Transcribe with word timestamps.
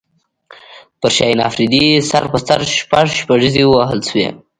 پر 0.99 1.09
شاهین 1.17 1.39
افریدي 1.49 1.85
سر 2.09 2.23
په 2.31 2.37
سر 2.47 2.59
شپږ 2.77 3.07
شپږیزې 3.21 3.63
ووهل 3.67 3.99
شوې 4.09 4.27